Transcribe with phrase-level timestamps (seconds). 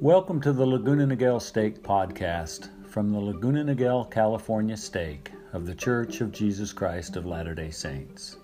[0.00, 5.74] Welcome to the Laguna Niguel Stake podcast from the Laguna Niguel, California stake of the
[5.74, 8.38] Church of Jesus Christ of Latter day Saints.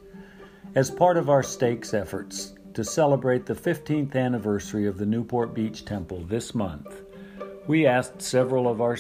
[0.75, 5.87] As part of our stakes efforts to celebrate the 15th anniversary of the Newport Beach
[5.87, 7.01] Temple this month,
[7.67, 8.99] we asked several of our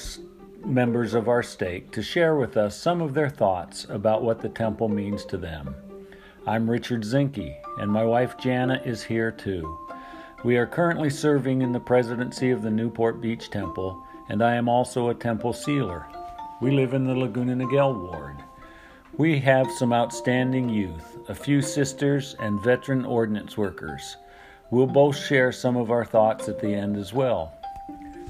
[0.64, 4.48] members of our stake to share with us some of their thoughts about what the
[4.48, 5.74] temple means to them.
[6.46, 9.85] I'm Richard Zinke, and my wife Jana is here too.
[10.46, 14.68] We are currently serving in the presidency of the Newport Beach Temple, and I am
[14.68, 16.06] also a temple sealer.
[16.60, 18.36] We live in the Laguna Niguel ward.
[19.16, 24.18] We have some outstanding youth, a few sisters, and veteran ordinance workers.
[24.70, 27.52] We'll both share some of our thoughts at the end as well.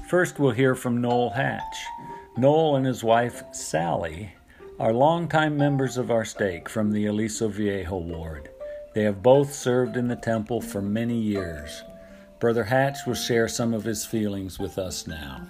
[0.09, 1.85] First, we'll hear from Noel Hatch.
[2.35, 4.33] Noel and his wife, Sally,
[4.79, 8.49] are longtime members of our stake from the Aliso Viejo ward.
[8.95, 11.83] They have both served in the temple for many years.
[12.39, 15.47] Brother Hatch will share some of his feelings with us now.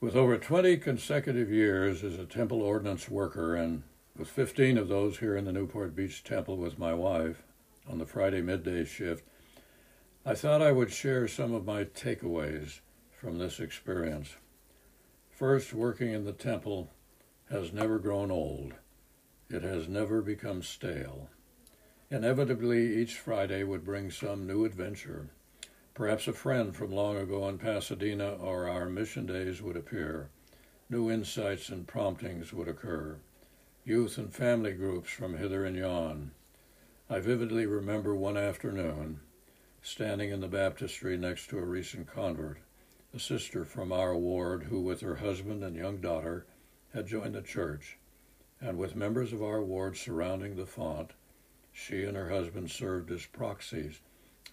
[0.00, 3.84] With over 20 consecutive years as a temple ordinance worker, and
[4.18, 7.44] with 15 of those here in the Newport Beach Temple with my wife
[7.88, 9.24] on the Friday midday shift,
[10.26, 12.80] I thought I would share some of my takeaways
[13.12, 14.34] from this experience.
[15.30, 16.90] First, working in the temple
[17.48, 18.74] has never grown old.
[19.52, 21.28] It has never become stale.
[22.10, 25.28] Inevitably, each Friday would bring some new adventure.
[25.92, 30.30] Perhaps a friend from long ago in Pasadena or our mission days would appear.
[30.88, 33.18] New insights and promptings would occur.
[33.84, 36.30] Youth and family groups from hither and yon.
[37.10, 39.20] I vividly remember one afternoon,
[39.82, 42.56] standing in the baptistry next to a recent convert,
[43.12, 46.46] a sister from our ward who, with her husband and young daughter,
[46.94, 47.98] had joined the church
[48.62, 51.10] and with members of our ward surrounding the font,
[51.72, 53.98] she and her husband served as proxies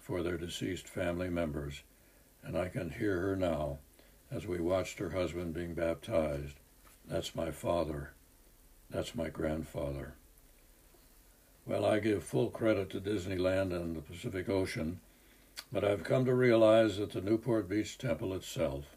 [0.00, 1.82] for their deceased family members,
[2.42, 3.78] and I can hear her now
[4.30, 6.56] as we watched her husband being baptized.
[7.06, 8.12] That's my father.
[8.90, 10.14] That's my grandfather.
[11.64, 15.00] Well, I give full credit to Disneyland and the Pacific Ocean,
[15.72, 18.96] but I've come to realize that the Newport Beach Temple itself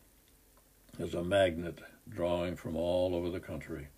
[0.98, 1.80] is a magnet
[2.10, 3.90] drawing from all over the country.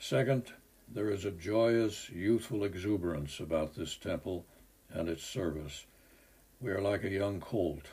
[0.00, 0.52] Second,
[0.86, 4.46] there is a joyous, youthful exuberance about this temple
[4.88, 5.86] and its service.
[6.60, 7.88] We are like a young colt,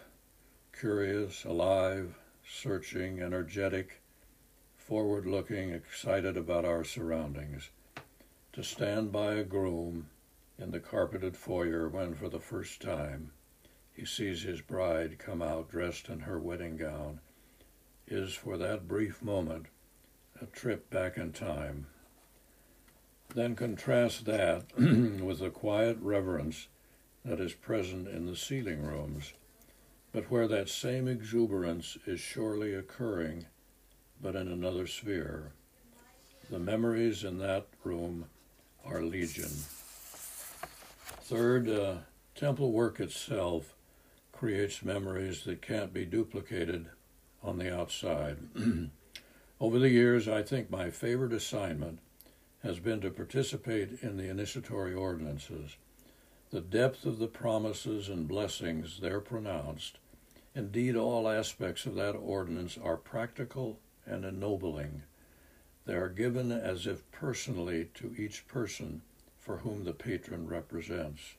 [0.72, 2.16] curious, alive,
[2.48, 4.02] searching, energetic,
[4.78, 7.70] forward looking, excited about our surroundings.
[8.54, 10.08] To stand by a groom
[10.60, 13.32] in the carpeted foyer when, for the first time,
[13.92, 17.20] he sees his bride come out dressed in her wedding gown
[18.08, 19.66] is, for that brief moment,
[20.40, 21.88] a trip back in time
[23.36, 26.70] then contrast that with the quiet reverence
[27.26, 29.34] that is present in the sealing rooms,
[30.14, 33.46] but where that same exuberance is surely occurring,
[34.22, 35.52] but in another sphere.
[36.50, 38.26] The memories in that room
[38.86, 39.52] are legion.
[41.24, 41.96] Third, uh,
[42.36, 43.74] temple work itself
[44.32, 46.86] creates memories that can't be duplicated
[47.44, 48.38] on the outside.
[49.60, 52.00] Over the years, I think my favorite assignment
[52.66, 55.78] has been to participate in the initiatory ordinances.
[56.50, 60.00] The depth of the promises and blessings there pronounced,
[60.56, 63.78] indeed, all aspects of that ordinance are practical
[64.08, 65.04] and ennobling.
[65.86, 69.04] They are given as if personally to each person
[69.40, 71.36] for whom the patron represents.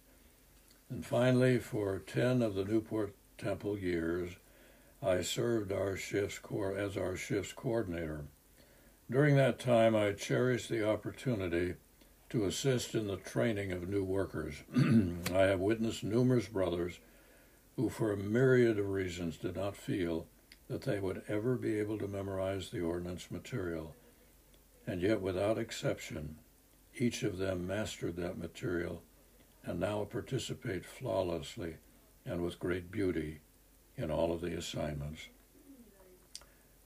[0.88, 4.36] And finally, for 10 of the Newport Temple years,
[5.02, 6.38] I served our shifts
[6.76, 8.26] as our shifts coordinator.
[9.08, 11.74] During that time, I cherished the opportunity
[12.30, 14.64] to assist in the training of new workers.
[14.76, 16.98] I have witnessed numerous brothers
[17.76, 20.26] who, for a myriad of reasons, did not feel
[20.66, 23.94] that they would ever be able to memorize the ordinance material.
[24.88, 26.38] And yet, without exception,
[26.96, 29.02] each of them mastered that material
[29.64, 31.76] and now participate flawlessly
[32.24, 33.38] and with great beauty
[33.96, 35.28] in all of the assignments.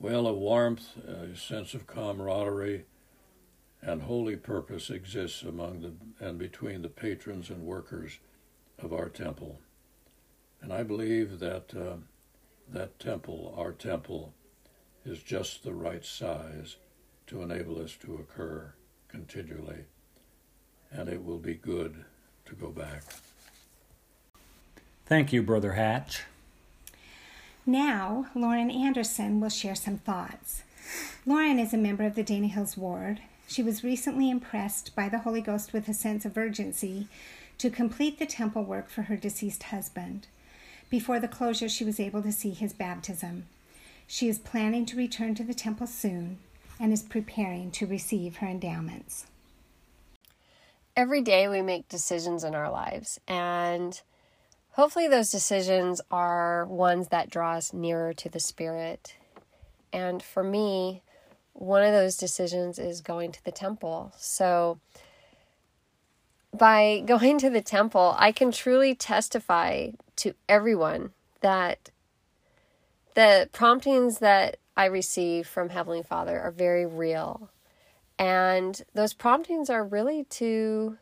[0.01, 2.87] Well, a warmth, a sense of camaraderie,
[3.83, 8.19] and holy purpose exists among the and between the patrons and workers
[8.83, 9.61] of our temple.
[10.63, 11.97] And I believe that uh,
[12.73, 14.33] that temple, our temple,
[15.05, 16.77] is just the right size
[17.27, 18.73] to enable us to occur
[19.09, 19.85] continually.
[20.91, 22.05] And it will be good
[22.47, 23.03] to go back.
[25.05, 26.23] Thank you, Brother Hatch.
[27.67, 30.63] Now, Lauren Anderson will share some thoughts.
[31.27, 33.21] Lauren is a member of the Dana Hills Ward.
[33.47, 37.09] She was recently impressed by the Holy Ghost with a sense of urgency
[37.59, 40.27] to complete the temple work for her deceased husband.
[40.89, 43.47] Before the closure, she was able to see his baptism.
[44.07, 46.39] She is planning to return to the temple soon
[46.81, 49.27] and is preparing to receive her endowments.
[50.97, 54.01] Every day we make decisions in our lives, and
[54.81, 59.15] hopefully, those decisions are ones that draw us nearer to the Spirit.
[59.93, 61.03] And for me,
[61.53, 64.11] one of those decisions is going to the temple.
[64.17, 64.81] So,
[66.57, 71.11] by going to the temple, I can truly testify to everyone
[71.43, 71.91] that
[73.15, 77.51] the promptings that I receive from Heavenly Father are very real.
[78.19, 80.97] And those promptings are really to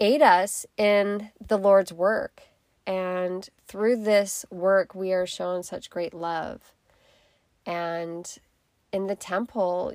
[0.00, 2.42] aid us in the Lord's work.
[2.86, 6.72] And through this work, we are shown such great love.
[7.66, 8.38] And
[8.92, 9.92] in the temple,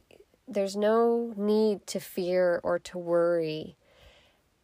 [0.47, 3.75] there's no need to fear or to worry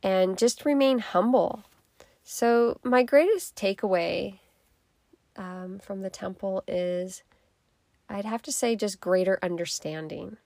[0.03, 1.63] and just remain humble.
[2.23, 4.39] So, my greatest takeaway
[5.35, 7.23] um, from the temple is
[8.07, 10.37] I'd have to say just greater understanding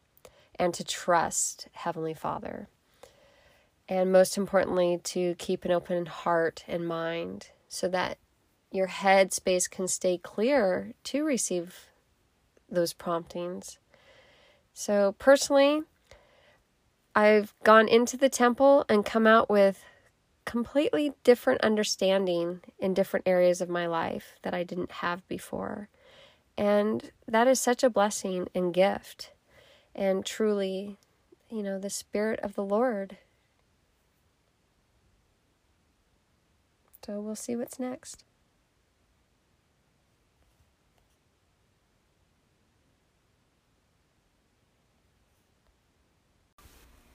[0.57, 2.69] and to trust Heavenly Father.
[3.89, 8.17] And most importantly, to keep an open heart and mind so that
[8.71, 11.89] your head space can stay clear to receive
[12.69, 13.77] those promptings.
[14.73, 15.83] So, personally,
[17.15, 19.83] I've gone into the temple and come out with
[20.45, 25.89] completely different understanding in different areas of my life that I didn't have before.
[26.57, 29.31] And that is such a blessing and gift.
[29.95, 30.97] And truly,
[31.49, 33.17] you know, the Spirit of the Lord.
[37.05, 38.23] So we'll see what's next.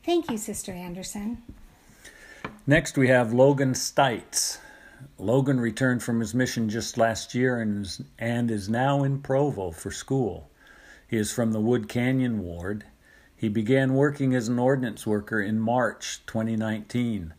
[0.04, 1.42] Thank you, Sister Anderson.
[2.66, 4.58] Next, we have Logan Stites.
[5.18, 9.70] Logan returned from his mission just last year and is, and is now in Provo
[9.70, 10.50] for school.
[11.06, 12.84] He is from the Wood Canyon Ward.
[13.36, 17.32] He began working as an ordinance worker in March 2019,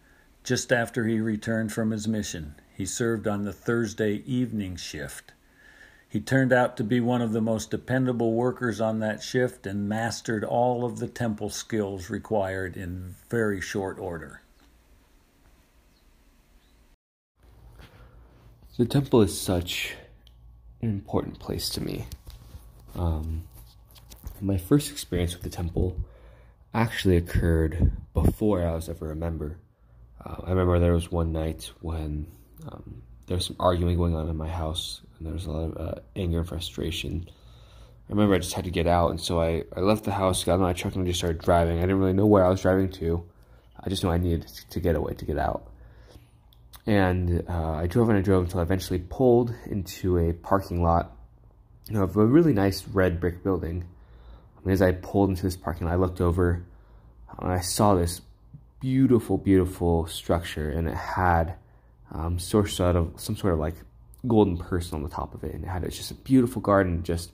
[0.49, 2.55] just after he returned from his mission.
[2.75, 5.31] He served on the Thursday evening shift.
[6.09, 9.87] He turned out to be one of the most dependable workers on that shift and
[9.87, 14.41] mastered all of the temple skills required in very short order.
[18.79, 19.93] The temple is such
[20.81, 22.07] an important place to me.
[22.95, 23.43] Um,
[24.41, 25.95] my first experience with the temple
[26.73, 29.57] actually occurred before I was ever a member.
[30.23, 32.27] Uh, I remember there was one night when
[32.67, 35.71] um, there was some arguing going on in my house, and there was a lot
[35.71, 37.29] of uh, anger and frustration.
[38.07, 40.43] I remember I just had to get out, and so I, I left the house,
[40.43, 41.77] got in my truck, and just started driving.
[41.77, 43.23] I didn't really know where I was driving to.
[43.81, 45.71] I just knew I needed to get away, to get out.
[46.85, 51.15] And uh, I drove and I drove until I eventually pulled into a parking lot
[51.87, 53.85] you know, of a really nice red brick building.
[54.63, 56.65] Mean, as I pulled into this parking lot, I looked over
[57.39, 58.21] and I saw this
[58.79, 61.55] beautiful, beautiful structure, and it had
[62.11, 63.75] um, sort of some sort of like
[64.27, 67.03] golden person on the top of it, and it had just a beautiful garden.
[67.03, 67.31] Just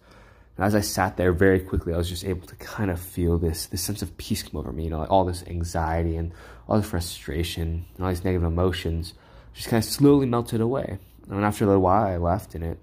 [0.57, 3.67] as I sat there, very quickly, I was just able to kind of feel this
[3.67, 4.85] this sense of peace come over me.
[4.85, 6.31] You know, like all this anxiety and
[6.67, 9.13] all the frustration and all these negative emotions
[9.53, 10.99] just kind of slowly melted away.
[11.29, 12.77] And after a little while, I left, and it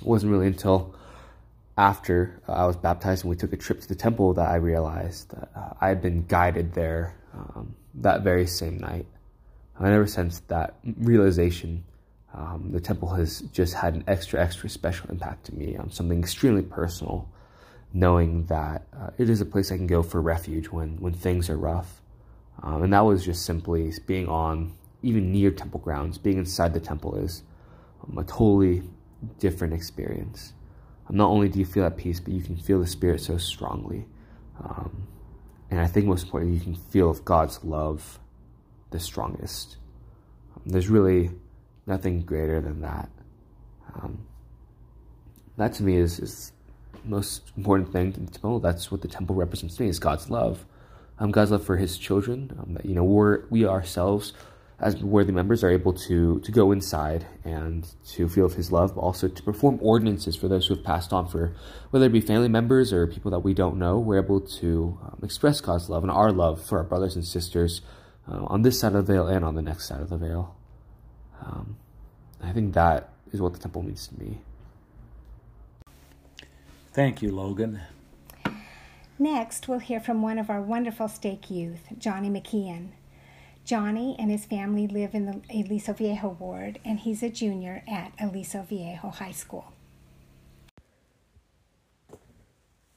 [0.00, 0.94] wasn't really until
[1.76, 4.56] after uh, I was baptized and we took a trip to the temple that I
[4.56, 9.06] realized that uh, I had been guided there um, that very same night.
[9.78, 11.84] And ever since that realization,
[12.34, 16.18] um, the temple has just had an extra, extra special impact to me on something
[16.18, 17.28] extremely personal,
[17.92, 21.50] knowing that uh, it is a place I can go for refuge when, when things
[21.50, 22.00] are rough.
[22.62, 26.80] Um, and that was just simply being on, even near temple grounds, being inside the
[26.80, 27.42] temple is
[28.02, 28.82] um, a totally
[29.38, 30.52] different experience.
[31.08, 33.36] Um, not only do you feel at peace, but you can feel the Spirit so
[33.36, 34.06] strongly.
[34.62, 35.08] Um,
[35.72, 38.18] and I think most importantly, you can feel God's love
[38.90, 39.78] the strongest.
[40.54, 41.30] Um, there's really
[41.86, 43.08] nothing greater than that.
[43.94, 44.26] Um,
[45.56, 46.52] that to me is, is
[46.92, 48.12] the most important thing.
[48.12, 50.66] To, that's what the temple represents to me is God's love.
[51.18, 52.54] Um, God's love for His children.
[52.60, 54.34] Um, that you know we're we ourselves
[54.82, 58.94] as worthy members are able to to go inside and to feel of His love,
[58.96, 61.28] but also to perform ordinances for those who have passed on.
[61.28, 61.54] For
[61.90, 65.20] whether it be family members or people that we don't know, we're able to um,
[65.22, 67.80] express God's love and our love for our brothers and sisters
[68.28, 70.56] uh, on this side of the veil and on the next side of the veil.
[71.40, 71.76] Um,
[72.42, 74.40] I think that is what the temple means to me.
[76.92, 77.80] Thank you, Logan.
[79.18, 82.88] Next, we'll hear from one of our wonderful stake youth, Johnny McKeon.
[83.64, 88.12] Johnny and his family live in the Aliso Viejo ward, and he's a junior at
[88.20, 89.72] Aliso Viejo High School.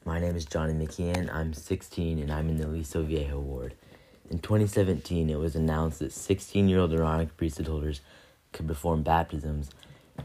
[0.04, 1.32] My name is Johnny McKeon.
[1.34, 3.76] I'm 16 and I'm in the Aliso Viejo ward.
[4.32, 8.02] In 2017, it was announced that 16 year old Aaronic priesthood holders
[8.52, 9.70] could perform baptisms,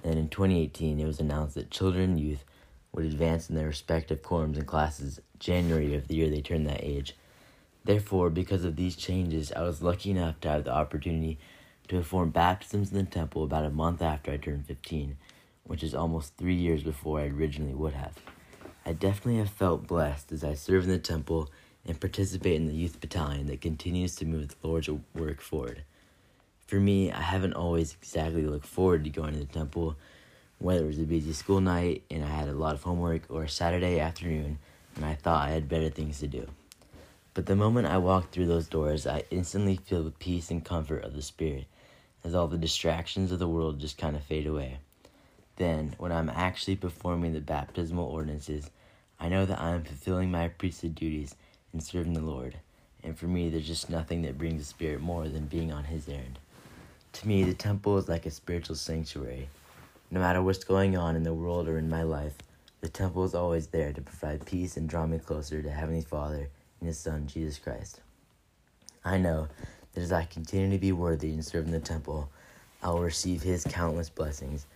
[0.03, 2.45] and in 2018, it was announced that children and youth
[2.93, 6.83] would advance in their respective quorums and classes January of the year they turned that
[6.83, 7.15] age.
[7.85, 11.39] Therefore, because of these changes, I was lucky enough to have the opportunity
[11.89, 15.17] to perform baptisms in the temple about a month after I turned 15,
[15.65, 18.15] which is almost three years before I originally would have.
[18.85, 21.51] I definitely have felt blessed as I serve in the temple
[21.87, 25.83] and participate in the youth battalion that continues to move the Lord's work forward.
[26.67, 29.97] For me, I haven't always exactly looked forward to going to the temple,
[30.59, 33.45] whether it was a busy school night and I had a lot of homework or
[33.45, 34.59] a Saturday afternoon
[34.97, 36.47] and I thought I had better things to do.
[37.33, 41.05] But the moment I walk through those doors, I instantly feel the peace and comfort
[41.05, 41.67] of the Spirit
[42.25, 44.79] as all the distractions of the world just kind of fade away.
[45.55, 48.71] Then, when I'm actually performing the baptismal ordinances,
[49.21, 51.37] I know that I am fulfilling my priesthood duties
[51.73, 52.57] and serving the Lord.
[53.05, 56.09] And for me, there's just nothing that brings the Spirit more than being on His
[56.09, 56.41] errand.
[57.13, 59.49] To me, the temple is like a spiritual sanctuary.
[60.11, 62.35] No matter what's going on in the world or in my life,
[62.81, 66.49] the temple is always there to provide peace and draw me closer to Heavenly Father
[66.87, 68.01] His Son, Jesus Christ.
[69.05, 69.49] I know
[69.93, 72.29] that as I continue to be worthy and serve in the temple,
[72.83, 74.67] I will receive His countless blessings.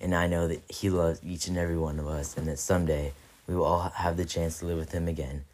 [0.00, 3.12] And I know that He loves each and every one of us, and that someday
[3.46, 5.44] we will all have the chance to live with Him again.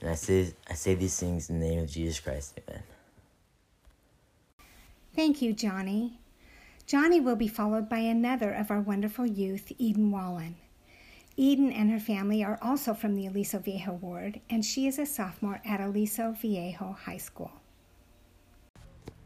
[0.00, 2.58] And I say, I say these things in the name of Jesus Christ.
[2.68, 2.82] Amen.
[5.14, 6.18] Thank you, Johnny.
[6.86, 10.56] Johnny will be followed by another of our wonderful youth, Eden Wallen.
[11.36, 15.06] Eden and her family are also from the Aliso Viejo ward, and she is a
[15.06, 17.52] sophomore at Aliso Viejo High School.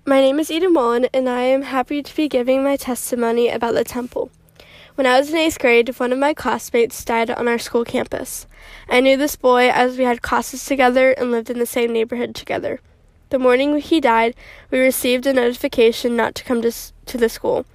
[0.06, 3.74] My name is Eden Wallen, and I am happy to be giving my testimony about
[3.74, 4.30] the temple.
[4.96, 8.46] When I was in eighth grade, one of my classmates died on our school campus.
[8.88, 12.34] I knew this boy as we had classes together and lived in the same neighborhood
[12.34, 12.80] together.
[13.30, 14.36] The morning he died,
[14.70, 16.72] we received a notification not to come to,
[17.06, 17.66] to the school.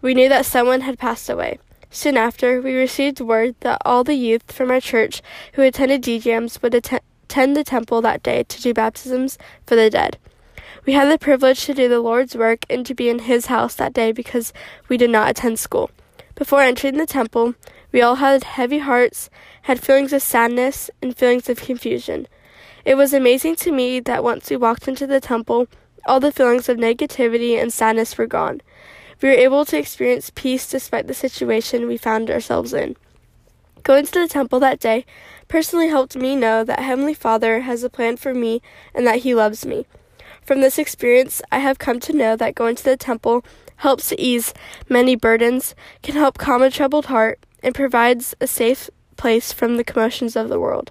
[0.00, 1.58] We knew that someone had passed away.
[1.94, 5.22] Soon after, we received word that all the youth from our church
[5.52, 9.88] who attended DJAMS would att- attend the temple that day to do baptisms for the
[9.88, 10.18] dead.
[10.84, 13.76] We had the privilege to do the Lord's work and to be in His house
[13.76, 14.52] that day because
[14.88, 15.88] we did not attend school.
[16.34, 17.54] Before entering the temple,
[17.92, 19.30] we all had heavy hearts,
[19.62, 22.26] had feelings of sadness, and feelings of confusion.
[22.84, 25.68] It was amazing to me that once we walked into the temple,
[26.06, 28.62] all the feelings of negativity and sadness were gone.
[29.20, 32.96] We were able to experience peace despite the situation we found ourselves in.
[33.82, 35.04] Going to the temple that day
[35.48, 38.62] personally helped me know that Heavenly Father has a plan for me
[38.94, 39.86] and that He loves me.
[40.42, 43.44] From this experience, I have come to know that going to the temple
[43.76, 44.54] helps to ease
[44.88, 49.84] many burdens, can help calm a troubled heart, and provides a safe place from the
[49.84, 50.90] commotions of the world.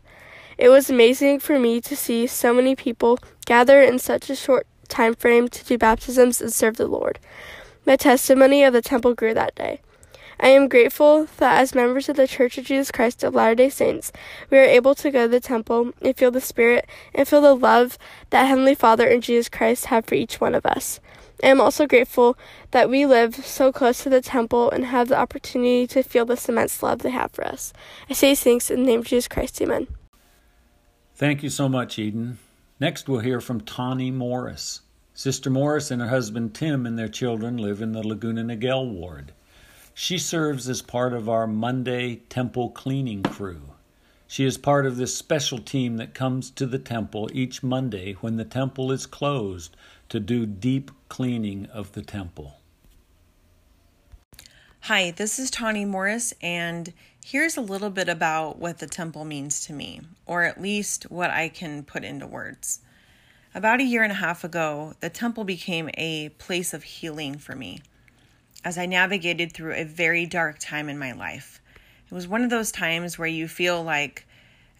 [0.58, 4.68] It was amazing for me to see so many people gather in such a short
[4.88, 7.20] time frame to do baptisms and serve the Lord.
[7.86, 9.82] My testimony of the temple grew that day.
[10.40, 13.70] I am grateful that as members of the Church of Jesus Christ of Latter day
[13.70, 14.12] Saints,
[14.50, 17.56] we are able to go to the temple and feel the Spirit and feel the
[17.56, 17.98] love
[18.30, 21.00] that Heavenly Father and Jesus Christ have for each one of us.
[21.44, 22.38] I am also grateful
[22.72, 26.48] that we live so close to the temple and have the opportunity to feel this
[26.48, 27.74] immense love they have for us.
[28.10, 29.62] I say things in the name of Jesus Christ.
[29.62, 29.88] Amen.
[31.16, 32.38] Thank you so much, Eden.
[32.80, 34.83] Next, we'll hear from Tawny Morris.
[35.16, 39.32] Sister Morris and her husband Tim and their children live in the Laguna Niguel ward.
[39.94, 43.62] She serves as part of our Monday temple cleaning crew.
[44.26, 48.38] She is part of this special team that comes to the temple each Monday when
[48.38, 49.76] the temple is closed
[50.10, 52.58] to do deep cleaning of the temple.
[54.82, 56.92] Hi, this is Tawny Morris, and
[57.24, 61.30] here's a little bit about what the temple means to me, or at least what
[61.30, 62.80] I can put into words.
[63.56, 67.56] About a year and a half ago, the temple became a place of healing for
[67.56, 67.82] me
[68.66, 71.62] as I navigated through a very dark time in my life.
[72.10, 74.26] It was one of those times where you feel like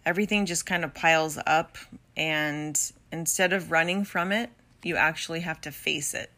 [0.04, 1.78] everything just kind of piles up,
[2.16, 2.80] and
[3.12, 4.50] instead of running from it,
[4.82, 6.32] you actually have to face it.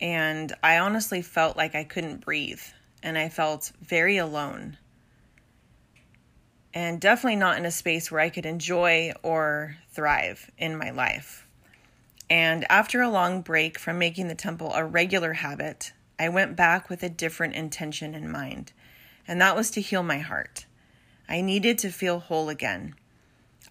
[0.00, 2.62] And I honestly felt like I couldn't breathe,
[3.02, 4.78] and I felt very alone
[6.76, 11.46] and definitely not in a space where I could enjoy or thrive in my life.
[12.28, 16.90] And after a long break from making the temple a regular habit, I went back
[16.90, 18.74] with a different intention in mind,
[19.26, 20.66] and that was to heal my heart.
[21.26, 22.94] I needed to feel whole again.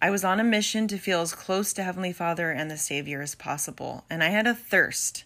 [0.01, 3.21] I was on a mission to feel as close to Heavenly Father and the Savior
[3.21, 5.25] as possible, and I had a thirst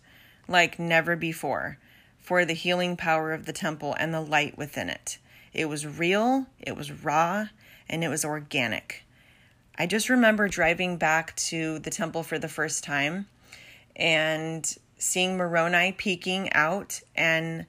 [0.50, 1.78] like never before
[2.20, 5.18] for the healing power of the temple and the light within it.
[5.54, 7.48] It was real, it was raw,
[7.90, 9.04] and it was organic.
[9.78, 13.28] I just remember driving back to the temple for the first time
[13.96, 17.66] and seeing Moroni peeking out and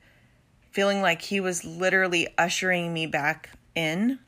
[0.70, 4.18] feeling like he was literally ushering me back in.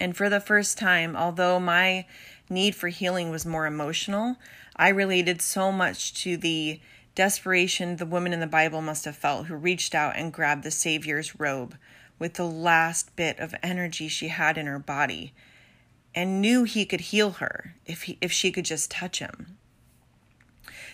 [0.00, 2.06] And for the first time, although my
[2.48, 4.36] need for healing was more emotional,
[4.76, 6.80] I related so much to the
[7.14, 10.70] desperation the woman in the Bible must have felt who reached out and grabbed the
[10.70, 11.76] Savior's robe
[12.18, 15.32] with the last bit of energy she had in her body
[16.14, 19.58] and knew he could heal her if he, if she could just touch him.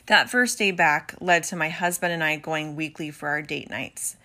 [0.07, 3.71] That first day back led to my husband and I going weekly for our date
[3.71, 4.17] nights.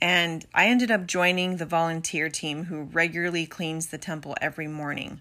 [0.00, 5.20] And I ended up joining the volunteer team who regularly cleans the temple every morning.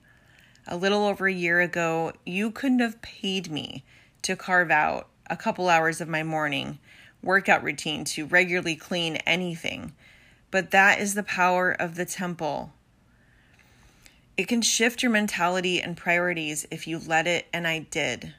[0.68, 3.84] A little over a year ago, you couldn't have paid me
[4.24, 6.80] to carve out a couple hours of my morning
[7.24, 9.94] workout routine to regularly clean anything.
[10.52, 12.74] But that is the power of the temple.
[14.38, 18.34] It can shift your mentality and priorities if you let it, and I did.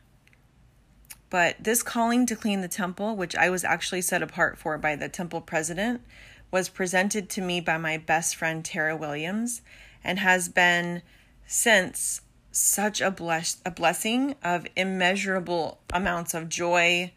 [1.31, 4.97] But this calling to clean the temple, which I was actually set apart for by
[4.97, 6.03] the temple president,
[6.51, 9.63] was presented to me by my best friend Tara Williams
[10.05, 11.01] and has been
[11.47, 17.11] since such a bless a blessing of immeasurable amounts of joy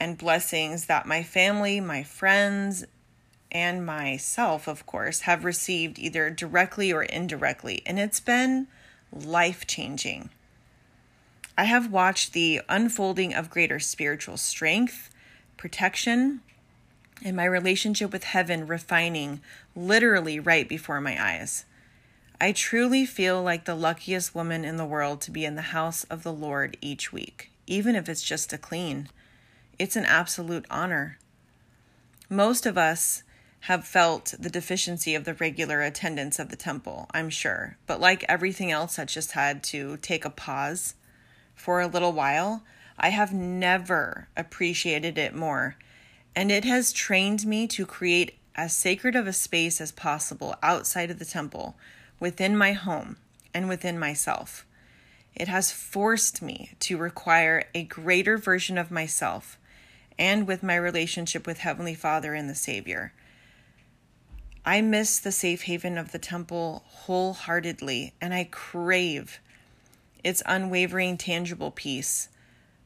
[0.00, 2.84] and blessings that my family, my friends,
[3.52, 8.66] and myself, of course, have received either directly or indirectly, and it's been
[9.12, 10.30] life changing.
[11.56, 15.10] I have watched the unfolding of greater spiritual strength,
[15.58, 16.40] protection,
[17.22, 19.40] and my relationship with heaven refining
[19.76, 21.66] literally right before my eyes.
[22.40, 26.04] I truly feel like the luckiest woman in the world to be in the house
[26.04, 29.10] of the Lord each week, even if it's just to clean.
[29.78, 31.18] It's an absolute honor.
[32.28, 33.22] Most of us
[33.66, 38.24] have felt the deficiency of the regular attendance of the temple, I'm sure, but like
[38.28, 40.94] everything else that just had to take a pause
[41.54, 42.64] for a little while,
[42.98, 45.76] I have never appreciated it more.
[46.34, 51.10] And it has trained me to create as sacred of a space as possible outside
[51.10, 51.76] of the temple
[52.18, 53.16] within my home
[53.54, 54.66] and within myself.
[55.36, 59.56] It has forced me to require a greater version of myself
[60.18, 63.12] and with my relationship with Heavenly Father and the Savior.
[64.64, 69.40] I miss the safe haven of the temple wholeheartedly, and I crave
[70.22, 72.28] its unwavering, tangible peace.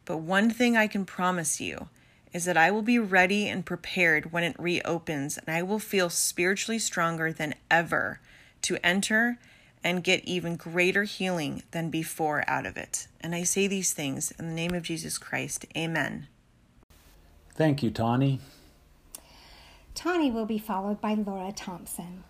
[0.07, 1.89] But one thing I can promise you
[2.33, 6.09] is that I will be ready and prepared when it reopens, and I will feel
[6.09, 8.21] spiritually stronger than ever
[8.63, 9.39] to enter
[9.85, 13.07] and get even greater healing than before out of it.
[13.21, 15.67] And I say these things in the name of Jesus Christ.
[15.77, 16.27] Amen.
[17.55, 18.41] Thank you, Tawny.
[19.97, 22.23] Tawny will be followed by Laura Thompson.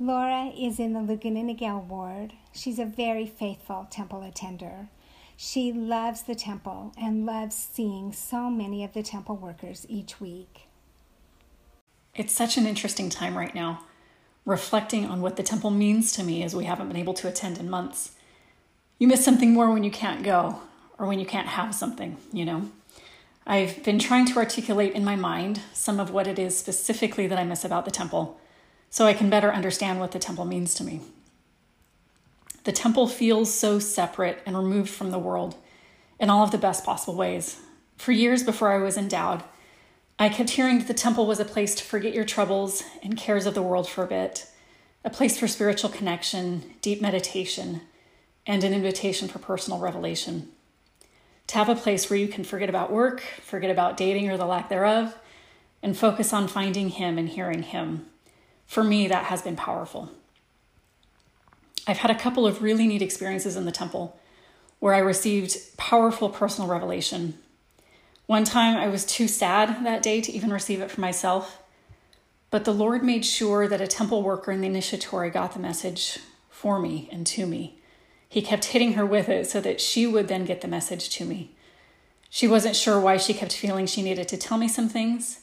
[0.00, 2.32] Laura is in the Laguna Niguel ward.
[2.52, 4.88] She's a very faithful temple attender.
[5.36, 10.62] She loves the temple and loves seeing so many of the temple workers each week.
[12.16, 13.84] It's such an interesting time right now
[14.44, 17.58] reflecting on what the temple means to me as we haven't been able to attend
[17.58, 18.10] in months.
[18.98, 20.60] You miss something more when you can't go
[20.98, 22.70] or when you can't have something, you know?
[23.46, 27.38] I've been trying to articulate in my mind some of what it is specifically that
[27.38, 28.40] I miss about the temple
[28.88, 31.00] so I can better understand what the temple means to me.
[32.64, 35.56] The temple feels so separate and removed from the world
[36.18, 37.60] in all of the best possible ways.
[37.98, 39.42] For years before I was endowed,
[40.18, 43.44] I kept hearing that the temple was a place to forget your troubles and cares
[43.44, 44.46] of the world for a bit,
[45.04, 47.82] a place for spiritual connection, deep meditation,
[48.46, 50.50] and an invitation for personal revelation.
[51.48, 54.46] To have a place where you can forget about work, forget about dating or the
[54.46, 55.16] lack thereof,
[55.82, 58.06] and focus on finding Him and hearing Him.
[58.66, 60.10] For me, that has been powerful.
[61.86, 64.18] I've had a couple of really neat experiences in the temple
[64.80, 67.38] where I received powerful personal revelation
[68.26, 71.62] one time I was too sad that day to even receive it for myself,
[72.50, 76.18] but the Lord made sure that a temple worker in the initiatory got the message
[76.48, 77.78] for me and to me.
[78.34, 81.24] He kept hitting her with it so that she would then get the message to
[81.24, 81.52] me.
[82.28, 85.42] She wasn't sure why she kept feeling she needed to tell me some things,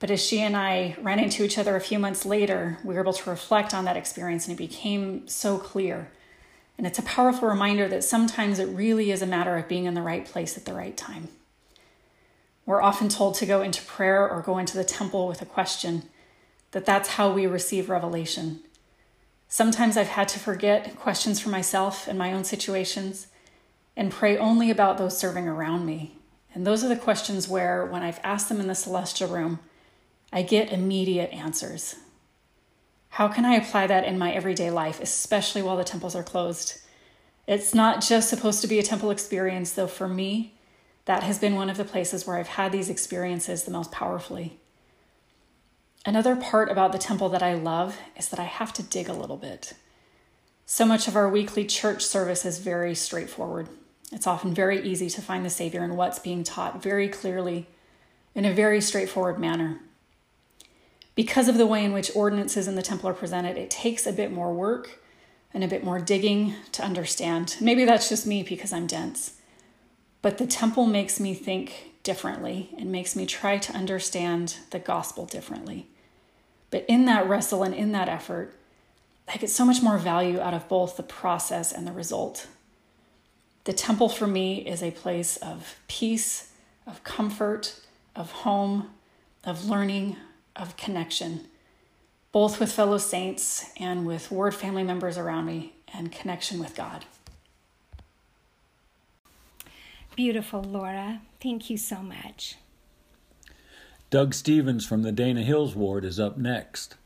[0.00, 3.00] but as she and I ran into each other a few months later, we were
[3.00, 6.10] able to reflect on that experience and it became so clear.
[6.76, 9.94] And it's a powerful reminder that sometimes it really is a matter of being in
[9.94, 11.28] the right place at the right time.
[12.66, 16.02] We're often told to go into prayer or go into the temple with a question,
[16.72, 18.60] that that's how we receive revelation.
[19.52, 23.26] Sometimes I've had to forget questions for myself and my own situations
[23.96, 26.16] and pray only about those serving around me.
[26.54, 29.58] And those are the questions where, when I've asked them in the celestial room,
[30.32, 31.96] I get immediate answers.
[33.08, 36.80] How can I apply that in my everyday life, especially while the temples are closed?
[37.48, 40.54] It's not just supposed to be a temple experience, though, for me,
[41.06, 44.59] that has been one of the places where I've had these experiences the most powerfully.
[46.06, 49.12] Another part about the temple that I love is that I have to dig a
[49.12, 49.74] little bit.
[50.64, 53.68] So much of our weekly church service is very straightforward.
[54.10, 57.66] It's often very easy to find the Savior in what's being taught very clearly
[58.34, 59.80] in a very straightforward manner.
[61.14, 64.12] Because of the way in which ordinances in the temple are presented, it takes a
[64.12, 65.02] bit more work
[65.52, 67.56] and a bit more digging to understand.
[67.60, 69.34] Maybe that's just me because I'm dense.
[70.22, 75.26] But the temple makes me think differently and makes me try to understand the gospel
[75.26, 75.89] differently.
[76.70, 78.54] But in that wrestle and in that effort,
[79.32, 82.46] I get so much more value out of both the process and the result.
[83.64, 86.50] The temple for me is a place of peace,
[86.86, 87.80] of comfort,
[88.16, 88.90] of home,
[89.44, 90.16] of learning,
[90.56, 91.46] of connection,
[92.32, 97.04] both with fellow saints and with word family members around me, and connection with God.
[100.16, 101.22] Beautiful, Laura.
[101.40, 102.56] Thank you so much.
[104.10, 106.96] Doug Stevens from the Dana Hills Ward is up next.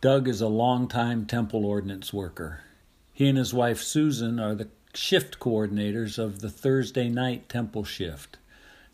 [0.00, 2.62] Doug is a longtime temple ordinance worker.
[3.12, 8.36] He and his wife Susan are the shift coordinators of the Thursday night temple shift.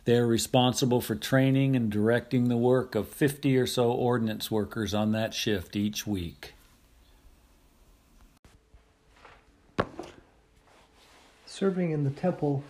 [0.05, 4.93] They are responsible for training and directing the work of 50 or so ordinance workers
[4.93, 6.53] on that shift each week.
[11.47, 12.63] Serving in the temple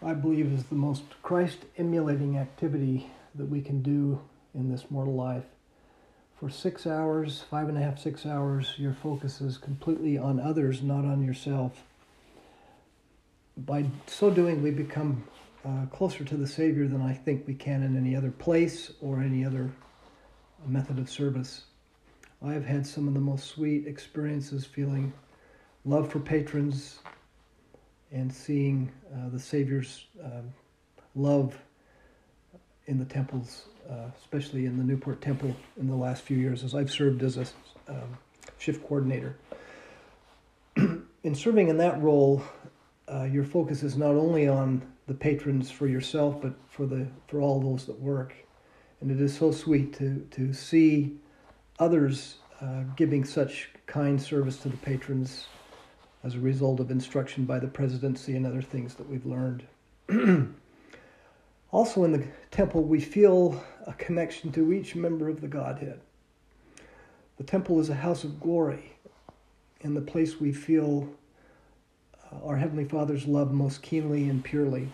[0.00, 4.20] I believe is the most Christ emulating activity that we can do
[4.54, 5.44] in this mortal life.
[6.38, 10.82] For six hours, five and a half, six hours, your focus is completely on others,
[10.82, 11.82] not on yourself.
[13.56, 15.24] By so doing, we become
[15.64, 19.20] uh, closer to the Savior than I think we can in any other place or
[19.20, 19.70] any other
[20.66, 21.64] method of service.
[22.44, 25.12] I have had some of the most sweet experiences feeling
[25.86, 26.98] love for patrons,
[28.12, 30.52] and seeing uh, the Savior's um,
[31.14, 31.56] love
[32.86, 36.74] in the temples, uh, especially in the Newport Temple in the last few years, as
[36.74, 37.46] I've served as a
[37.88, 38.18] um,
[38.58, 39.36] shift coordinator.
[40.76, 42.42] in serving in that role,
[43.12, 47.40] uh, your focus is not only on the patrons for yourself, but for the for
[47.40, 48.34] all those that work,
[49.00, 51.16] and it is so sweet to to see
[51.78, 55.46] others uh, giving such kind service to the patrons
[56.24, 59.64] as a result of instruction by the presidency and other things that we've learned.
[61.72, 66.00] also, in the temple, we feel a connection to each member of the Godhead.
[67.38, 68.96] The temple is a house of glory,
[69.82, 71.08] and the place we feel
[72.32, 74.88] uh, our Heavenly Father's love most keenly and purely.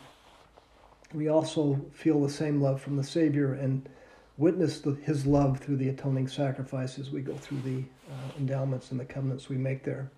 [1.13, 3.89] We also feel the same love from the Savior and
[4.39, 8.91] witness the, His love through the atoning sacrifice as we go through the uh, endowments
[8.91, 10.11] and the covenants we make there.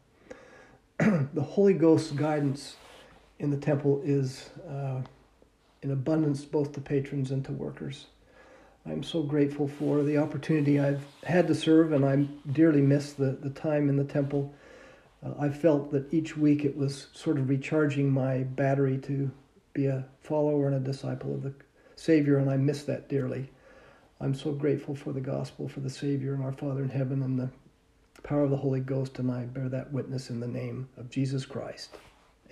[0.98, 2.76] the Holy Ghost's guidance
[3.40, 5.00] in the temple is uh,
[5.84, 8.06] in abundance both to patrons and to workers.
[8.86, 12.16] I'm so grateful for the opportunity I've had to serve, and I
[12.50, 14.52] dearly miss the, the time in the temple.
[15.24, 19.30] Uh, I felt that each week it was sort of recharging my battery to
[19.74, 21.52] be a follower and a disciple of the
[21.96, 23.50] Savior, and I miss that dearly.
[24.20, 27.38] I'm so grateful for the gospel, for the Savior and our Father in heaven, and
[27.38, 27.50] the
[28.22, 31.44] power of the Holy Ghost, and I bear that witness in the name of Jesus
[31.44, 31.96] Christ.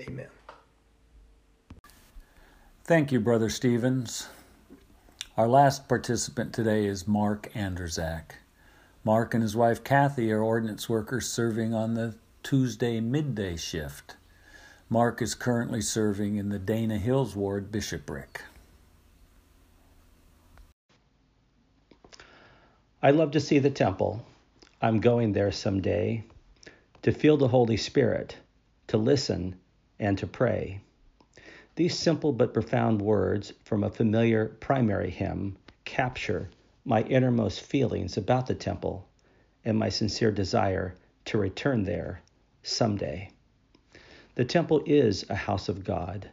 [0.00, 0.41] Amen.
[2.84, 4.26] Thank you, Brother Stevens.
[5.36, 8.32] Our last participant today is Mark Anderzak.
[9.04, 14.16] Mark and his wife Kathy are ordinance workers serving on the Tuesday midday shift.
[14.90, 18.42] Mark is currently serving in the Dana Hills Ward bishopric.
[23.00, 24.26] I love to see the temple.
[24.80, 26.24] I'm going there someday
[27.02, 28.38] to feel the Holy Spirit,
[28.88, 29.54] to listen,
[30.00, 30.80] and to pray.
[31.74, 35.56] These simple but profound words from a familiar primary hymn
[35.86, 36.50] capture
[36.84, 39.08] my innermost feelings about the temple
[39.64, 42.20] and my sincere desire to return there
[42.62, 43.30] someday.
[44.34, 46.28] The temple is a house of God,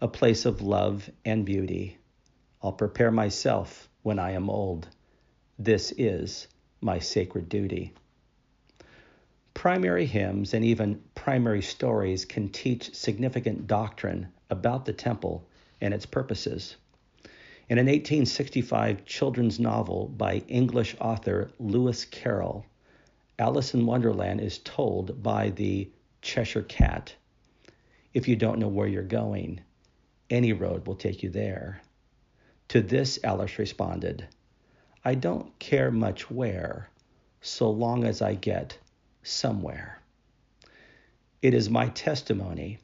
[0.00, 1.98] a place of love and beauty.
[2.60, 4.88] I'll prepare myself when I am old.
[5.56, 6.48] This is
[6.80, 7.94] my sacred duty.
[9.54, 15.48] Primary hymns and even primary stories can teach significant doctrine about the temple
[15.80, 16.76] and its purposes.
[17.68, 22.66] In an 1865 children's novel by English author Lewis Carroll,
[23.38, 25.88] Alice in Wonderland is told by the
[26.20, 27.14] Cheshire Cat
[28.12, 29.60] if you don't know where you're going,
[30.28, 31.80] any road will take you there.
[32.68, 34.26] To this, Alice responded,
[35.04, 36.90] I don't care much where,
[37.40, 38.76] so long as I get
[39.22, 40.00] somewhere.
[41.40, 42.78] It is my testimony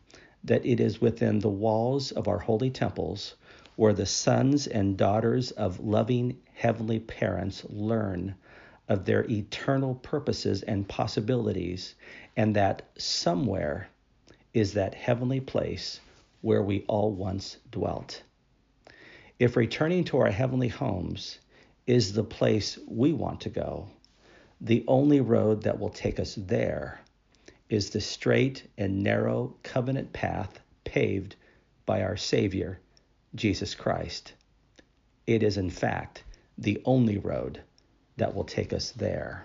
[0.46, 3.34] that it is within the walls of our holy temples
[3.76, 8.34] where the sons and daughters of loving heavenly parents learn
[8.88, 11.94] of their eternal purposes and possibilities,
[12.36, 13.88] and that somewhere
[14.54, 16.00] is that heavenly place
[16.40, 18.22] where we all once dwelt.
[19.38, 21.38] If returning to our heavenly homes
[21.86, 23.88] is the place we want to go,
[24.60, 27.00] the only road that will take us there
[27.68, 31.36] is the straight and narrow covenant path paved
[31.84, 32.78] by our Savior,
[33.34, 34.34] Jesus Christ.
[35.26, 36.22] It is, in fact,
[36.58, 37.60] the only road
[38.16, 39.44] that will take us there.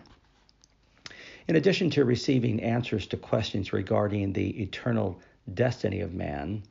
[1.47, 5.19] In addition to receiving answers to questions regarding the eternal
[5.53, 6.63] destiny of man,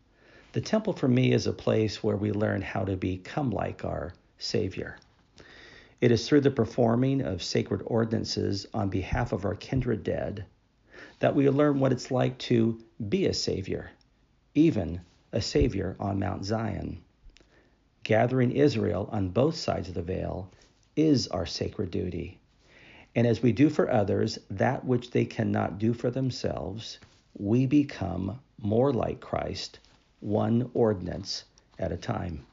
[0.52, 4.14] the temple for me is a place where we learn how to become like our
[4.38, 4.96] Savior.
[6.00, 10.46] It is through the performing of sacred ordinances on behalf of our kindred dead
[11.20, 12.78] that we learn what it's like to
[13.09, 13.90] be a Savior,
[14.54, 15.00] even
[15.33, 17.02] a Savior on Mount Zion.
[18.02, 20.50] Gathering Israel on both sides of the veil
[20.96, 22.40] is our sacred duty.
[23.14, 26.98] And as we do for others that which they cannot do for themselves,
[27.38, 29.78] we become more like Christ
[30.20, 31.44] one ordinance
[31.78, 32.46] at a time.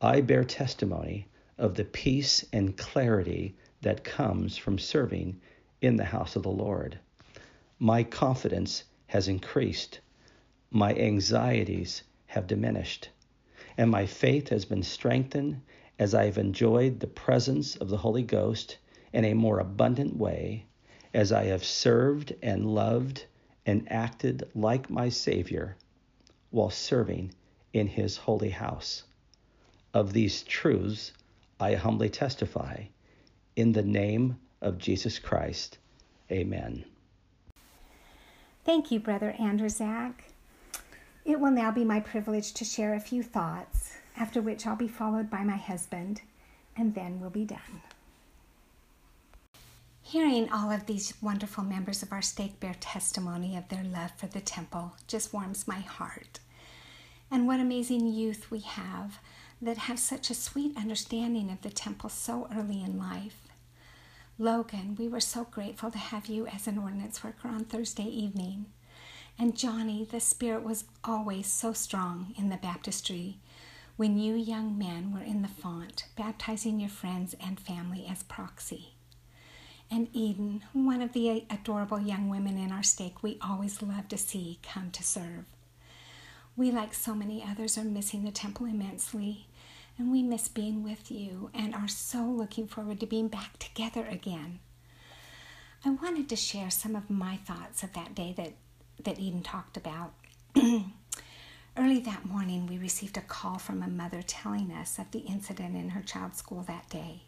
[0.00, 5.40] I bear testimony of the peace and clarity that comes from serving
[5.80, 6.98] in the house of the Lord.
[7.84, 9.98] My confidence has increased,
[10.70, 13.08] my anxieties have diminished,
[13.76, 15.62] and my faith has been strengthened
[15.98, 18.78] as I have enjoyed the presence of the Holy Ghost
[19.12, 20.66] in a more abundant way,
[21.12, 23.26] as I have served and loved
[23.66, 25.76] and acted like my Savior
[26.50, 27.34] while serving
[27.72, 29.02] in his holy house.
[29.92, 31.10] Of these truths
[31.58, 32.84] I humbly testify.
[33.56, 35.78] In the name of Jesus Christ,
[36.30, 36.84] amen.
[38.64, 40.12] Thank you, Brother Anderzak.
[41.24, 44.88] It will now be my privilege to share a few thoughts, after which I'll be
[44.88, 46.22] followed by my husband,
[46.76, 47.82] and then we'll be done.
[50.00, 54.26] Hearing all of these wonderful members of our stake bear testimony of their love for
[54.26, 56.38] the temple just warms my heart.
[57.30, 59.18] And what amazing youth we have
[59.60, 63.41] that have such a sweet understanding of the temple so early in life.
[64.42, 68.66] Logan, we were so grateful to have you as an ordinance worker on Thursday evening.
[69.38, 73.36] And Johnny, the Spirit was always so strong in the baptistry
[73.96, 78.94] when you young men were in the font, baptizing your friends and family as proxy.
[79.88, 84.18] And Eden, one of the adorable young women in our stake we always love to
[84.18, 85.44] see come to serve.
[86.56, 89.46] We, like so many others, are missing the temple immensely,
[89.98, 94.06] and we miss being with you and are so looking forward to being back together
[94.06, 94.60] again.
[95.84, 98.52] I wanted to share some of my thoughts of that day that,
[99.02, 100.12] that Eden talked about.
[101.76, 105.74] Early that morning, we received a call from a mother telling us of the incident
[105.74, 107.22] in her child's school that day.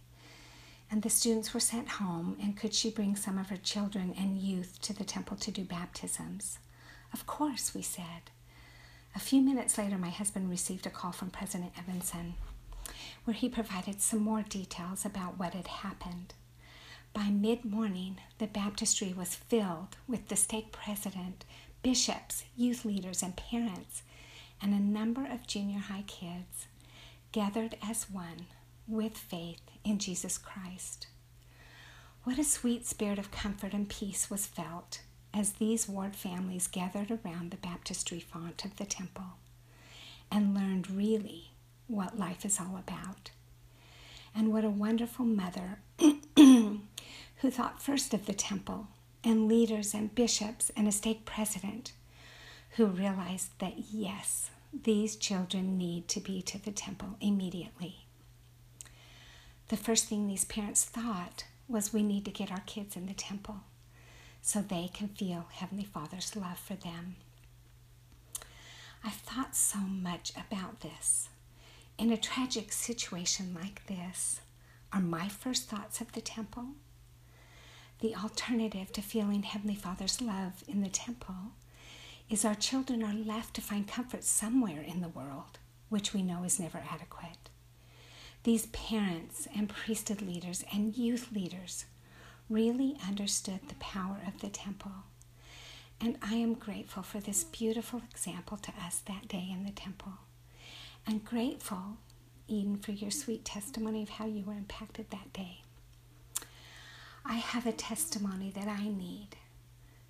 [0.91, 4.39] And the students were sent home, and could she bring some of her children and
[4.39, 6.59] youth to the temple to do baptisms?
[7.13, 8.31] Of course, we said.
[9.17, 12.35] A few minutes later, my husband received a call from President Evanson
[13.25, 16.35] where he provided some more details about what had happened.
[17.13, 21.45] By mid morning, the baptistry was filled with the stake president,
[21.83, 24.03] bishops, youth leaders, and parents,
[24.61, 26.67] and a number of junior high kids
[27.33, 28.47] gathered as one
[28.87, 31.07] with faith in Jesus Christ.
[32.25, 35.01] What a sweet spirit of comfort and peace was felt
[35.33, 39.35] as these ward families gathered around the baptistry font of the temple
[40.31, 41.54] and learned really
[41.89, 43.31] what life is all about.
[44.35, 45.79] And what a wonderful mother
[46.37, 46.81] who
[47.51, 48.89] thought first of the temple
[49.23, 51.93] and leaders and bishops and a stake president
[52.77, 54.51] who realized that yes,
[54.83, 58.07] these children need to be to the temple immediately.
[59.69, 63.15] The first thing these parents thought was we need to get our kids in the
[63.15, 63.61] temple
[64.43, 67.17] so they can feel Heavenly Father's love for them.
[69.03, 71.29] I've thought so much about this.
[71.97, 74.41] In a tragic situation like this,
[74.93, 76.69] are my first thoughts of the temple?
[78.01, 81.53] The alternative to feeling Heavenly Father's love in the temple
[82.29, 86.43] is our children are left to find comfort somewhere in the world, which we know
[86.43, 87.49] is never adequate.
[88.43, 91.87] These parents and priesthood leaders and youth leaders
[92.51, 94.93] really understood the power of the temple.
[96.01, 100.15] And I am grateful for this beautiful example to us that day in the temple.
[101.07, 101.99] And grateful,
[102.49, 105.63] Eden, for your sweet testimony of how you were impacted that day.
[107.25, 109.29] I have a testimony that I need,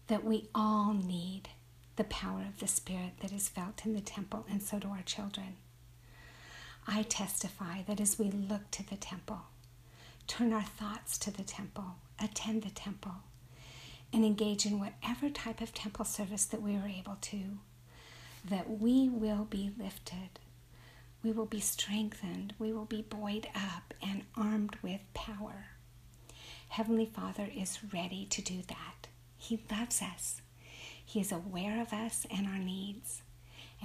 [0.09, 1.49] that we all need
[1.97, 5.03] the power of the Spirit that is felt in the temple, and so do our
[5.03, 5.57] children.
[6.87, 9.43] I testify that as we look to the temple,
[10.27, 13.15] turn our thoughts to the temple, attend the temple,
[14.13, 17.59] and engage in whatever type of temple service that we are able to,
[18.45, 20.39] that we will be lifted,
[21.25, 25.67] we will be strengthened, we will be buoyed up and armed with power.
[26.69, 29.09] Heavenly Father is ready to do that.
[29.39, 30.43] He loves us.
[31.05, 33.23] He is aware of us and our needs,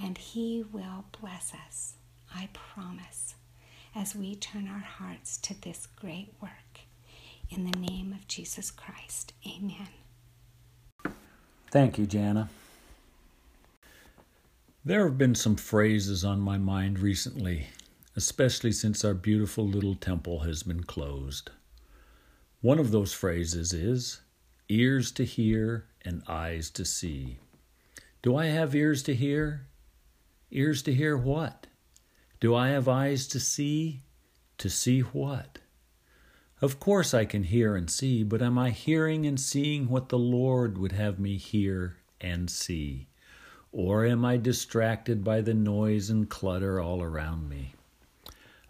[0.00, 1.94] and He will bless us,
[2.34, 3.34] I promise,
[3.94, 6.80] as we turn our hearts to this great work.
[7.48, 9.88] In the name of Jesus Christ, amen.
[11.70, 12.48] Thank you, Jana.
[14.82, 17.66] There have been some phrases on my mind recently,
[18.16, 21.50] especially since our beautiful little temple has been closed.
[22.62, 24.22] One of those phrases is
[24.70, 27.40] ears to hear and eyes to see.
[28.22, 29.66] Do I have ears to hear?
[30.50, 31.66] Ears to hear what?
[32.40, 34.00] Do I have eyes to see?
[34.56, 35.58] To see what?
[36.62, 40.18] Of course I can hear and see, but am I hearing and seeing what the
[40.18, 43.09] Lord would have me hear and see?
[43.72, 47.74] Or am I distracted by the noise and clutter all around me?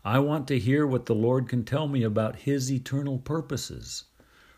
[0.05, 4.05] I want to hear what the Lord can tell me about His eternal purposes.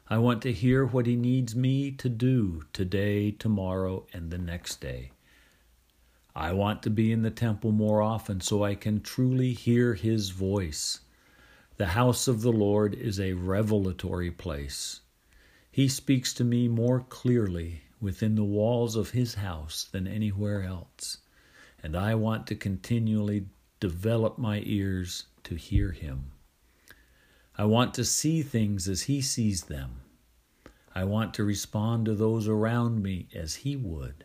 [0.09, 4.81] I want to hear what He needs me to do today, tomorrow, and the next
[4.81, 5.13] day.
[6.35, 10.31] I want to be in the temple more often so I can truly hear His
[10.31, 11.03] voice.
[11.77, 15.01] The house of the Lord is a revelatory place.
[15.71, 21.19] He speaks to me more clearly within the walls of His house than anywhere else,
[21.83, 23.47] and I want to continually
[23.79, 26.33] develop my ears to hear Him.
[27.57, 30.01] I want to see things as He sees them.
[30.95, 34.25] I want to respond to those around me as He would.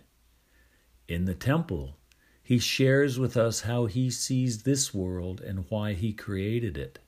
[1.08, 1.98] In the temple,
[2.44, 7.00] He shares with us how He sees this world and why He created it.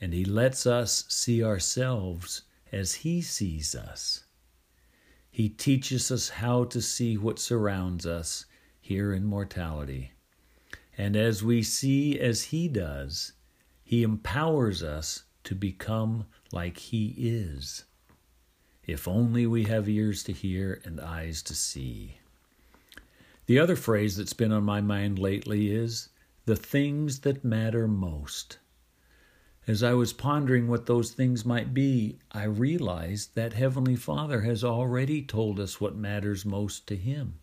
[0.00, 4.21] And He lets us see ourselves as He sees us.
[5.32, 8.44] He teaches us how to see what surrounds us
[8.80, 10.12] here in mortality.
[10.96, 13.32] And as we see as He does,
[13.92, 17.84] he empowers us to become like He is.
[18.86, 22.16] If only we have ears to hear and eyes to see.
[23.44, 26.08] The other phrase that's been on my mind lately is
[26.46, 28.56] the things that matter most.
[29.66, 34.64] As I was pondering what those things might be, I realized that Heavenly Father has
[34.64, 37.38] already told us what matters most to Him.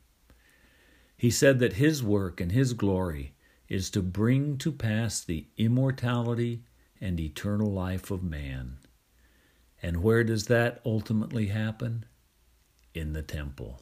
[1.16, 3.34] He said that His work and His glory
[3.70, 6.64] is to bring to pass the immortality
[7.00, 8.80] and eternal life of man.
[9.82, 12.06] And where does that ultimately happen?
[12.94, 13.82] In the temple.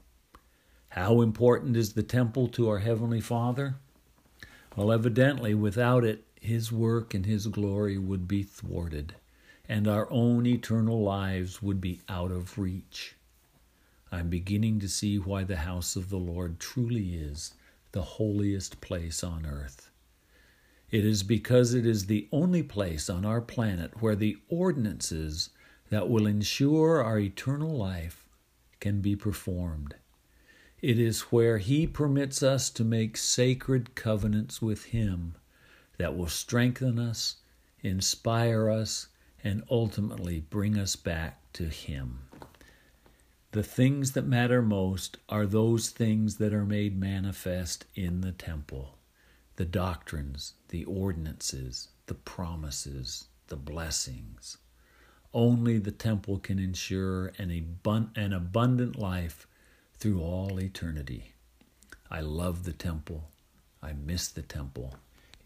[0.89, 3.77] How important is the temple to our Heavenly Father?
[4.75, 9.15] Well, evidently, without it, His work and His glory would be thwarted,
[9.67, 13.15] and our own eternal lives would be out of reach.
[14.11, 17.53] I'm beginning to see why the house of the Lord truly is
[17.91, 19.89] the holiest place on earth.
[20.91, 25.49] It is because it is the only place on our planet where the ordinances
[25.89, 28.25] that will ensure our eternal life
[28.79, 29.95] can be performed.
[30.81, 35.35] It is where He permits us to make sacred covenants with Him
[35.97, 37.37] that will strengthen us,
[37.81, 39.07] inspire us,
[39.43, 42.19] and ultimately bring us back to Him.
[43.51, 48.93] The things that matter most are those things that are made manifest in the temple
[49.55, 54.57] the doctrines, the ordinances, the promises, the blessings.
[55.33, 59.47] Only the temple can ensure an, abund- an abundant life
[59.97, 61.33] through all eternity.
[62.11, 63.29] I love the temple.
[63.81, 64.93] I miss the temple.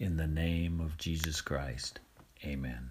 [0.02, 2.00] In the name of Jesus Christ,
[2.44, 2.90] amen.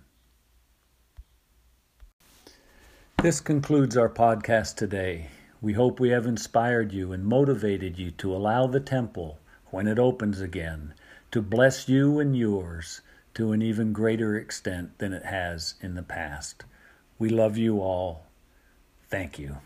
[3.21, 5.27] This concludes our podcast today.
[5.61, 9.41] We hope we have inspired you and motivated you to allow the temple,
[9.73, 10.95] when it opens again,
[11.33, 13.01] to bless you and yours
[13.35, 16.63] to an even greater extent than it has in the past.
[17.19, 18.27] We love you all.
[19.09, 19.57] Thank you.